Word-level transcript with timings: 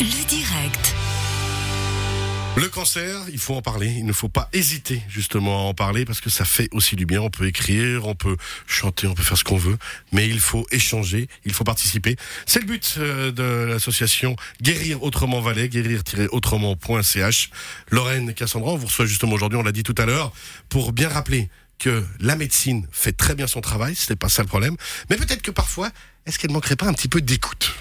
Le 0.00 0.26
direct. 0.26 0.94
Le 2.56 2.68
cancer, 2.68 3.20
il 3.32 3.38
faut 3.38 3.54
en 3.54 3.62
parler. 3.62 3.86
Il 3.96 4.06
ne 4.06 4.12
faut 4.12 4.28
pas 4.28 4.48
hésiter 4.52 5.00
justement 5.08 5.60
à 5.60 5.62
en 5.68 5.74
parler 5.74 6.04
parce 6.04 6.20
que 6.20 6.30
ça 6.30 6.44
fait 6.44 6.68
aussi 6.72 6.96
du 6.96 7.06
bien. 7.06 7.20
On 7.20 7.30
peut 7.30 7.46
écrire, 7.46 8.08
on 8.08 8.16
peut 8.16 8.36
chanter, 8.66 9.06
on 9.06 9.14
peut 9.14 9.22
faire 9.22 9.38
ce 9.38 9.44
qu'on 9.44 9.56
veut, 9.56 9.78
mais 10.10 10.28
il 10.28 10.40
faut 10.40 10.66
échanger, 10.72 11.28
il 11.44 11.52
faut 11.52 11.62
participer. 11.62 12.16
C'est 12.44 12.58
le 12.58 12.66
but 12.66 12.96
euh, 12.98 13.30
de 13.30 13.70
l'association 13.70 14.34
Guérir 14.60 15.00
Autrement 15.04 15.40
Valais, 15.40 15.68
guérir-autrement.ch. 15.68 17.50
Lorraine 17.92 18.34
Cassandra, 18.34 18.72
on 18.72 18.76
vous 18.76 18.86
reçoit 18.86 19.06
justement 19.06 19.34
aujourd'hui, 19.34 19.60
on 19.60 19.62
l'a 19.62 19.70
dit 19.70 19.84
tout 19.84 19.94
à 19.96 20.06
l'heure, 20.06 20.32
pour 20.68 20.92
bien 20.92 21.08
rappeler 21.08 21.48
que 21.78 22.04
la 22.18 22.34
médecine 22.34 22.88
fait 22.90 23.12
très 23.12 23.36
bien 23.36 23.46
son 23.46 23.60
travail, 23.60 23.94
ce 23.94 24.12
n'est 24.12 24.16
pas 24.16 24.28
ça 24.28 24.42
le 24.42 24.48
problème, 24.48 24.76
mais 25.08 25.16
peut-être 25.16 25.42
que 25.42 25.52
parfois, 25.52 25.90
est-ce 26.26 26.40
qu'elle 26.40 26.50
manquerait 26.50 26.76
pas 26.76 26.86
un 26.86 26.94
petit 26.94 27.08
peu 27.08 27.20
d'écoute, 27.20 27.74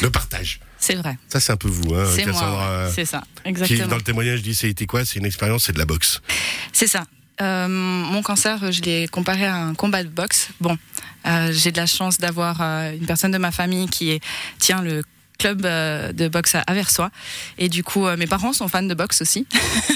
de 0.00 0.08
partage? 0.08 0.60
C'est 0.80 0.94
vrai. 0.94 1.18
Ça, 1.28 1.40
c'est 1.40 1.52
un 1.52 1.56
peu 1.56 1.68
vous, 1.68 1.94
hein, 1.94 2.04
C'est 2.14 2.26
moi. 2.26 2.88
C'est 2.94 3.04
ça. 3.04 3.22
qui, 3.42 3.48
Exactement. 3.48 3.86
dans 3.88 3.96
le 3.96 4.02
témoignage, 4.02 4.42
dit 4.42 4.54
c'était 4.54 4.86
quoi? 4.86 5.04
C'est 5.04 5.18
une 5.18 5.26
expérience, 5.26 5.64
c'est 5.64 5.72
de 5.72 5.78
la 5.78 5.86
boxe. 5.86 6.20
C'est 6.72 6.86
ça. 6.86 7.04
Euh, 7.40 7.68
mon 7.68 8.22
cancer, 8.22 8.72
je 8.72 8.82
l'ai 8.82 9.06
comparé 9.08 9.46
à 9.46 9.56
un 9.56 9.74
combat 9.74 10.02
de 10.02 10.08
boxe. 10.08 10.48
Bon, 10.60 10.76
euh, 11.26 11.52
j'ai 11.52 11.70
de 11.72 11.76
la 11.76 11.86
chance 11.86 12.18
d'avoir 12.18 12.58
euh, 12.60 12.92
une 12.92 13.06
personne 13.06 13.30
de 13.30 13.38
ma 13.38 13.52
famille 13.52 13.88
qui 13.88 14.10
est, 14.10 14.20
tient 14.58 14.82
le 14.82 15.02
club 15.38 15.64
euh, 15.64 16.12
de 16.12 16.28
boxe 16.28 16.54
à 16.56 16.60
Aversoix. 16.62 17.10
Et 17.58 17.68
du 17.68 17.84
coup, 17.84 18.06
euh, 18.06 18.16
mes 18.16 18.26
parents 18.26 18.52
sont 18.52 18.68
fans 18.68 18.82
de 18.82 18.94
boxe 18.94 19.22
aussi. 19.22 19.46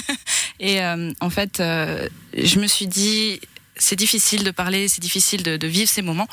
et 0.59 0.81
euh, 0.81 1.11
en 1.19 1.29
fait, 1.29 1.59
euh, 1.59 2.07
je 2.37 2.59
me 2.59 2.67
suis 2.67 2.87
dit, 2.87 3.41
c'est 3.75 3.97
difficile 3.97 4.43
de 4.43 4.51
parler, 4.51 4.87
c'est 4.87 5.01
difficile 5.01 5.43
de, 5.43 5.57
de 5.57 5.67
vivre 5.67 5.89
ces 5.89 6.01
moments. 6.01 6.27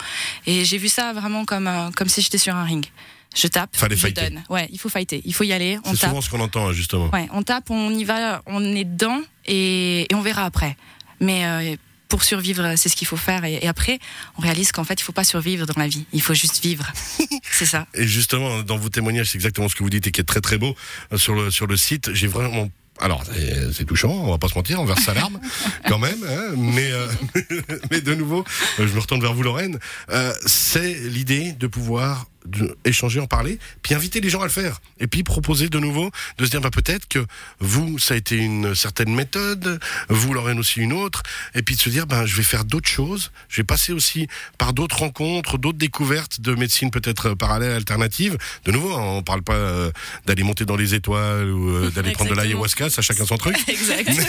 Et 0.47 0.65
j'ai 0.65 0.79
vu 0.79 0.89
ça 0.89 1.13
vraiment 1.13 1.45
comme, 1.45 1.67
euh, 1.67 1.91
comme 1.97 2.09
si 2.09 2.23
j'étais 2.23 2.39
sur 2.39 2.55
un 2.55 2.65
ring. 2.65 2.87
Je 3.35 3.47
tape, 3.47 3.77
Fallait 3.77 3.97
je 3.97 4.01
fighter. 4.01 4.31
donne. 4.31 4.43
Ouais, 4.49 4.69
il 4.73 4.79
faut 4.79 4.89
fighter, 4.89 5.23
il 5.25 5.33
faut 5.35 5.45
y 5.45 5.53
aller. 5.53 5.79
C'est 5.85 5.97
souvent 5.97 6.21
ce 6.21 6.29
qu'on 6.31 6.41
entend, 6.41 6.69
hein, 6.69 6.73
justement. 6.73 7.11
Ouais, 7.11 7.29
on 7.33 7.43
tape, 7.43 7.71
on 7.71 7.91
y 7.91 8.05
va, 8.05 8.43
on 8.47 8.63
est 8.75 8.85
dedans 8.85 9.21
et, 9.47 10.11
et 10.11 10.15
on 10.15 10.21
verra 10.21 10.45
après. 10.45 10.77
Mais 11.21 11.45
euh, 11.47 11.77
pour 12.09 12.25
survivre, 12.25 12.75
c'est 12.77 12.89
ce 12.89 12.97
qu'il 12.97 13.07
faut 13.07 13.17
faire. 13.17 13.45
Et, 13.45 13.61
et 13.63 13.69
après, 13.69 14.01
on 14.37 14.43
réalise 14.43 14.73
qu'en 14.73 14.85
fait, 14.85 15.01
il 15.01 15.05
faut 15.05 15.13
pas 15.13 15.25
survivre 15.25 15.65
dans 15.65 15.81
la 15.81 15.87
vie. 15.87 16.07
Il 16.13 16.23
faut 16.23 16.35
juste 16.35 16.61
vivre. 16.63 16.93
c'est 17.53 17.67
ça. 17.67 17.87
Et 17.95 18.07
justement, 18.07 18.63
dans 18.63 18.77
vos 18.77 18.89
témoignages, 18.89 19.29
c'est 19.31 19.39
exactement 19.39 19.69
ce 19.69 19.77
que 19.77 19.85
vous 19.85 19.91
dites 19.91 20.07
et 20.09 20.11
qui 20.11 20.21
est 20.21 20.25
très 20.25 20.41
très 20.41 20.59
beau 20.59 20.75
euh, 21.13 21.17
sur 21.17 21.35
le 21.35 21.51
sur 21.51 21.67
le 21.69 21.77
site. 21.77 22.13
J'ai 22.13 22.27
vraiment 22.27 22.69
alors 23.01 23.25
c'est 23.73 23.87
touchant, 23.87 24.11
on 24.11 24.31
va 24.31 24.39
pas 24.39 24.49
se 24.49 24.55
mentir, 24.55 24.79
on 24.81 24.85
verse 24.85 25.03
sa 25.03 25.15
larme 25.15 25.41
quand 25.89 25.99
même, 25.99 26.23
hein, 26.29 26.55
mais 26.57 26.91
euh, 26.93 27.07
mais 27.91 28.01
de 28.03 28.15
nouveau, 28.15 28.45
je 28.79 28.83
me 28.85 28.99
retourne 29.01 29.23
vers 29.23 29.33
vous 29.33 29.43
Lorraine. 29.43 29.79
Euh, 30.11 30.35
c'est 30.45 30.95
l'idée 30.95 31.53
de 31.53 31.67
pouvoir 31.67 32.27
de 32.47 32.77
échanger, 32.85 33.21
en 33.21 33.27
parler, 33.27 33.59
puis 33.83 33.95
inviter 33.95 34.21
les 34.21 34.31
gens 34.31 34.41
à 34.41 34.45
le 34.45 34.51
faire, 34.51 34.81
et 34.99 35.07
puis 35.07 35.23
proposer 35.23 35.69
de 35.69 35.79
nouveau 35.79 36.11
de 36.39 36.45
se 36.45 36.51
dire 36.51 36.61
bah, 36.61 36.71
peut-être 36.71 37.07
que 37.09 37.25
vous 37.61 37.99
ça 37.99 38.15
a 38.15 38.17
été 38.17 38.37
une 38.37 38.75
certaine 38.75 39.15
méthode, 39.15 39.79
vous 40.09 40.33
Lorraine 40.33 40.59
aussi 40.59 40.81
une 40.81 40.93
autre, 40.93 41.23
et 41.55 41.63
puis 41.63 41.77
de 41.77 41.81
se 41.81 41.91
dire 41.91 42.07
ben 42.07 42.25
je 42.27 42.37
vais 42.37 42.43
faire 42.43 42.65
d'autres 42.65 42.89
choses, 42.89 43.31
je 43.49 43.57
vais 43.59 43.65
passer 43.65 43.93
aussi 43.93 44.27
par 44.59 44.73
d'autres 44.73 44.99
rencontres, 44.99 45.59
d'autres 45.59 45.79
découvertes 45.79 46.41
de 46.41 46.55
médecine 46.55 46.91
peut-être 46.91 47.35
parallèle, 47.35 47.73
alternative. 47.73 48.39
De 48.65 48.73
nouveau, 48.73 48.95
hein, 48.95 49.03
on 49.03 49.23
parle 49.23 49.43
pas 49.43 49.55
euh, 49.55 49.91
d'aller 50.27 50.43
monter 50.43 50.65
dans 50.65 50.77
les 50.77 50.95
étoiles 50.95 51.51
ou 51.51 51.69
euh, 51.71 51.91
d'aller 51.91 52.13
prendre 52.13 52.31
de 52.31 52.37
l'ayahuasca, 52.37 52.89
ça 52.91 53.03
chacun 53.03 53.27
son 53.27 53.37
truc. 53.37 53.57
Exact. 53.69 54.11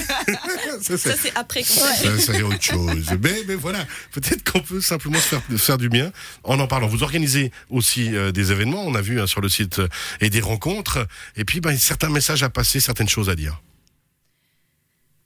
Ça, 0.81 0.97
c'est- 0.97 1.09
ça, 1.09 1.15
c'est 1.21 1.35
après 1.35 1.61
qu'on 1.61 1.73
ça, 1.75 2.17
c'est 2.17 2.41
autre 2.41 2.61
chose. 2.63 3.05
Mais, 3.21 3.43
mais 3.47 3.55
voilà, 3.55 3.85
peut-être 4.13 4.49
qu'on 4.49 4.61
peut 4.61 4.81
simplement 4.81 5.19
se 5.19 5.27
faire, 5.27 5.41
faire 5.57 5.77
du 5.77 5.89
bien 5.89 6.11
en 6.43 6.59
en 6.59 6.65
parlant. 6.67 6.87
Vous 6.87 7.03
organisez 7.03 7.51
aussi 7.69 8.00
euh, 8.09 8.31
des 8.31 8.51
événements, 8.51 8.83
on 8.85 8.95
a 8.95 9.01
vu 9.01 9.21
hein, 9.21 9.27
sur 9.27 9.41
le 9.41 9.49
site, 9.49 9.79
euh, 9.79 9.87
et 10.19 10.29
des 10.29 10.41
rencontres, 10.41 11.05
et 11.35 11.45
puis 11.45 11.61
ben, 11.61 11.77
certains 11.77 12.09
messages 12.09 12.43
à 12.43 12.49
passer, 12.49 12.79
certaines 12.79 13.09
choses 13.09 13.29
à 13.29 13.35
dire. 13.35 13.61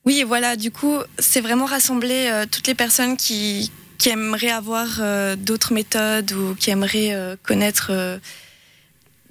Oui, 0.05 0.23
voilà, 0.23 0.55
du 0.55 0.71
coup, 0.71 0.97
c'est 1.17 1.41
vraiment 1.41 1.65
rassembler 1.65 2.27
euh, 2.29 2.45
toutes 2.49 2.67
les 2.67 2.75
personnes 2.75 3.17
qui, 3.17 3.71
qui 3.97 4.09
aimeraient 4.09 4.51
avoir 4.51 5.01
d'autres 5.37 5.73
méthodes 5.73 6.31
ou 6.33 6.53
qui 6.55 6.69
aimeraient 6.69 7.37
connaître 7.43 8.19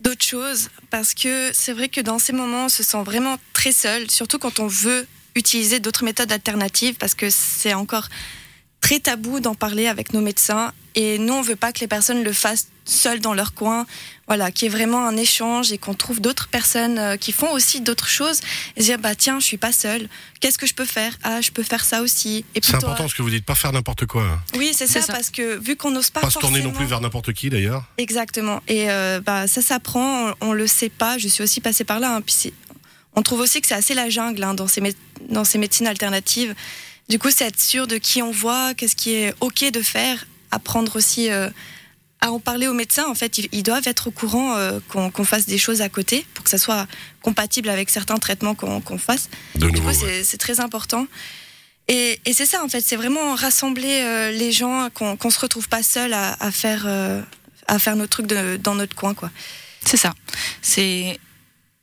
d'autres 0.00 0.24
choses. 0.24 0.70
Parce 0.90 1.14
que 1.14 1.50
c'est 1.52 1.72
vrai 1.72 1.88
que 1.88 2.00
dans 2.00 2.18
ces 2.18 2.32
moments, 2.32 2.64
on 2.64 2.68
se 2.68 2.82
sent 2.82 3.02
vraiment 3.04 3.36
très 3.52 3.72
seul, 3.72 4.10
surtout 4.10 4.38
quand 4.38 4.58
on 4.58 4.66
veut 4.66 5.06
utiliser 5.36 5.80
d'autres 5.80 6.04
méthodes 6.04 6.32
alternatives, 6.32 6.96
parce 6.96 7.14
que 7.14 7.28
c'est 7.30 7.74
encore 7.74 8.08
très 8.80 9.00
tabou 9.00 9.40
d'en 9.40 9.54
parler 9.54 9.86
avec 9.86 10.12
nos 10.12 10.20
médecins. 10.20 10.72
Et 10.94 11.18
nous, 11.18 11.32
on 11.32 11.42
veut 11.42 11.56
pas 11.56 11.72
que 11.72 11.80
les 11.80 11.88
personnes 11.88 12.22
le 12.22 12.32
fassent 12.32 12.68
seules 12.84 13.20
dans 13.20 13.34
leur 13.34 13.54
coin. 13.54 13.86
Voilà, 14.26 14.50
qu'il 14.50 14.66
y 14.66 14.70
ait 14.70 14.74
vraiment 14.74 15.06
un 15.06 15.16
échange 15.16 15.72
et 15.72 15.78
qu'on 15.78 15.92
trouve 15.94 16.20
d'autres 16.20 16.48
personnes 16.48 16.98
euh, 16.98 17.16
qui 17.16 17.32
font 17.32 17.50
aussi 17.52 17.80
d'autres 17.82 18.08
choses 18.08 18.40
et 18.76 18.80
se 18.80 18.86
dire 18.86 18.98
bah 18.98 19.14
tiens, 19.14 19.38
je 19.40 19.44
suis 19.44 19.56
pas 19.58 19.72
seule. 19.72 20.08
Qu'est-ce 20.40 20.56
que 20.58 20.66
je 20.66 20.72
peux 20.74 20.84
faire? 20.86 21.16
Ah, 21.22 21.40
je 21.42 21.50
peux 21.50 21.62
faire 21.62 21.84
ça 21.84 22.00
aussi. 22.02 22.44
Et 22.54 22.60
C'est 22.62 22.74
important 22.76 23.06
ce 23.08 23.14
que 23.14 23.22
vous 23.22 23.30
dites, 23.30 23.44
pas 23.44 23.54
faire 23.54 23.72
n'importe 23.72 24.06
quoi. 24.06 24.40
Oui, 24.56 24.72
c'est 24.74 24.86
ça, 24.86 24.94
C'est 25.00 25.06
ça. 25.06 25.12
parce 25.12 25.30
que 25.30 25.58
vu 25.58 25.76
qu'on 25.76 25.90
n'ose 25.90 26.10
pas, 26.10 26.20
Pas 26.22 26.30
se 26.30 26.38
tourner 26.38 26.62
non 26.62 26.72
plus 26.72 26.86
vers 26.86 27.00
n'importe 27.00 27.32
qui 27.34 27.50
d'ailleurs. 27.50 27.84
Exactement. 27.98 28.62
Et 28.68 28.90
euh, 28.90 29.20
bah, 29.20 29.46
ça 29.46 29.60
s'apprend, 29.62 30.30
on, 30.40 30.48
on 30.48 30.52
le 30.52 30.66
sait 30.66 30.88
pas. 30.88 31.18
Je 31.18 31.28
suis 31.28 31.42
aussi 31.42 31.60
passée 31.60 31.84
par 31.84 32.00
là. 32.00 32.16
hein. 32.16 32.20
Puis 32.22 32.34
c'est- 32.38 32.52
on 33.16 33.22
trouve 33.22 33.40
aussi 33.40 33.60
que 33.60 33.66
c'est 33.68 33.74
assez 33.74 33.94
la 33.94 34.08
jungle 34.10 34.42
hein, 34.42 34.54
dans, 34.54 34.66
ces 34.66 34.80
mé- 34.80 34.96
dans 35.28 35.44
ces 35.44 35.58
médecines 35.58 35.86
alternatives. 35.86 36.54
Du 37.08 37.18
coup, 37.18 37.28
c'est 37.30 37.44
être 37.44 37.60
sûr 37.60 37.86
de 37.86 37.96
qui 37.98 38.22
on 38.22 38.30
voit, 38.32 38.72
qu'est-ce 38.74 38.96
qui 38.96 39.12
est 39.14 39.34
OK 39.40 39.62
de 39.70 39.82
faire, 39.82 40.26
apprendre 40.50 40.96
aussi 40.96 41.30
euh, 41.30 41.48
à 42.24 42.30
en 42.32 42.40
parler 42.40 42.66
aux 42.68 42.72
médecins. 42.72 43.06
En 43.08 43.14
fait, 43.14 43.38
ils, 43.38 43.48
ils 43.52 43.62
doivent 43.62 43.86
être 43.86 44.06
au 44.08 44.10
courant 44.10 44.56
euh, 44.56 44.80
qu'on 44.88 45.24
fasse 45.24 45.46
des 45.46 45.58
choses 45.58 45.80
à 45.82 45.88
côté 45.88 46.26
pour 46.34 46.42
que 46.44 46.50
ça 46.50 46.58
soit 46.58 46.86
compatible 47.22 47.68
avec 47.68 47.90
certains 47.90 48.16
traitements 48.16 48.54
qu'on 48.54 48.98
fasse. 48.98 49.28
De 49.54 49.68
Du 49.68 49.80
coup, 49.80 49.86
ouais. 49.88 50.22
c'est 50.24 50.38
très 50.38 50.58
important. 50.60 51.06
Et, 51.86 52.18
et 52.24 52.32
c'est 52.32 52.46
ça, 52.46 52.64
en 52.64 52.68
fait, 52.68 52.80
c'est 52.80 52.96
vraiment 52.96 53.34
rassembler 53.34 54.00
euh, 54.02 54.30
les 54.32 54.52
gens, 54.52 54.88
qu'on 54.94 55.16
qu'on 55.18 55.28
se 55.28 55.38
retrouve 55.38 55.68
pas 55.68 55.82
seul 55.82 56.14
à, 56.14 56.34
à 56.40 56.50
faire, 56.50 56.84
euh, 56.86 57.20
à 57.66 57.78
faire 57.78 57.94
nos 57.94 58.06
trucs 58.06 58.26
de- 58.26 58.56
dans 58.56 58.74
notre 58.74 58.96
coin, 58.96 59.12
quoi. 59.14 59.30
C'est 59.84 59.98
ça. 59.98 60.14
C'est 60.62 61.18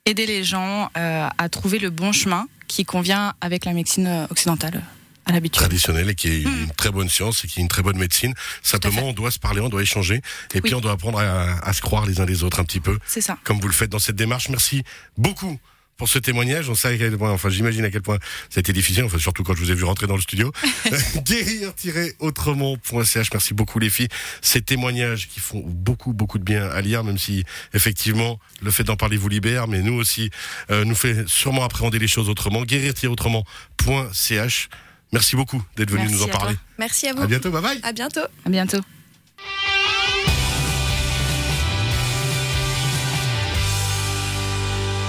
aider 0.04 0.26
les 0.26 0.42
gens 0.42 0.90
euh, 0.96 1.28
à 1.38 1.48
trouver 1.48 1.78
le 1.78 1.90
bon 1.90 2.10
chemin 2.10 2.48
qui 2.66 2.84
convient 2.84 3.34
avec 3.40 3.64
la 3.64 3.72
médecine 3.74 4.26
occidentale 4.28 4.82
à 5.26 5.32
l'habitude. 5.32 5.60
traditionnelle 5.60 6.10
et 6.10 6.14
qui 6.14 6.28
est 6.28 6.42
une 6.42 6.70
très 6.76 6.90
bonne 6.90 7.08
science 7.08 7.44
et 7.44 7.48
qui 7.48 7.60
est 7.60 7.62
une 7.62 7.68
très 7.68 7.82
bonne 7.82 7.98
médecine. 7.98 8.34
Simplement, 8.62 9.08
on 9.08 9.12
doit 9.12 9.30
se 9.30 9.38
parler, 9.38 9.60
on 9.60 9.68
doit 9.68 9.82
échanger 9.82 10.20
et 10.54 10.60
puis 10.60 10.74
on 10.74 10.80
doit 10.80 10.92
apprendre 10.92 11.18
à, 11.20 11.58
à 11.66 11.72
se 11.72 11.80
croire 11.80 12.06
les 12.06 12.20
uns 12.20 12.26
les 12.26 12.42
autres 12.42 12.60
un 12.60 12.64
petit 12.64 12.80
peu, 12.80 12.98
C'est 13.06 13.20
ça. 13.20 13.38
comme 13.44 13.60
vous 13.60 13.68
le 13.68 13.74
faites 13.74 13.90
dans 13.90 13.98
cette 13.98 14.16
démarche. 14.16 14.48
Merci 14.48 14.82
beaucoup 15.16 15.58
pour 15.98 16.08
ce 16.08 16.18
témoignage. 16.18 16.68
On 16.68 16.74
sait 16.74 16.88
à 16.88 16.96
quel 16.96 17.16
point, 17.16 17.30
enfin, 17.30 17.48
j'imagine 17.50 17.84
à 17.84 17.90
quel 17.90 18.02
point 18.02 18.18
ça 18.50 18.58
a 18.58 18.60
été 18.60 18.72
difficile, 18.72 19.04
enfin, 19.04 19.18
surtout 19.18 19.44
quand 19.44 19.54
je 19.54 19.60
vous 19.60 19.70
ai 19.70 19.74
vu 19.74 19.84
rentrer 19.84 20.08
dans 20.08 20.16
le 20.16 20.22
studio. 20.22 20.50
Guérir-autrement.ch. 21.24 23.28
Merci 23.32 23.54
beaucoup, 23.54 23.78
les 23.78 23.90
filles. 23.90 24.08
Ces 24.40 24.62
témoignages 24.62 25.28
qui 25.28 25.38
font 25.38 25.62
beaucoup, 25.64 26.12
beaucoup 26.12 26.38
de 26.38 26.44
bien 26.44 26.68
à 26.68 26.80
lire, 26.80 27.04
même 27.04 27.18
si, 27.18 27.44
effectivement, 27.74 28.40
le 28.62 28.72
fait 28.72 28.82
d'en 28.84 28.96
parler 28.96 29.16
vous 29.16 29.28
libère, 29.28 29.68
mais 29.68 29.82
nous 29.82 29.94
aussi, 29.94 30.30
euh, 30.70 30.84
nous 30.84 30.96
fait 30.96 31.28
sûrement 31.28 31.62
appréhender 31.62 32.00
les 32.00 32.08
choses 32.08 32.28
autrement. 32.28 32.64
Guérir-autrement.ch. 32.64 34.68
Merci 35.12 35.36
beaucoup 35.36 35.62
d'être 35.76 35.90
venu 35.90 36.08
nous 36.10 36.22
en 36.22 36.26
toi. 36.26 36.38
parler. 36.38 36.56
Merci 36.78 37.08
à 37.08 37.12
vous. 37.14 37.22
À 37.22 37.26
bientôt, 37.26 37.50
bye 37.50 37.62
bye. 37.62 37.80
À 37.82 37.92
bientôt. 37.92 38.20
À 38.44 38.48
bientôt. 38.48 38.80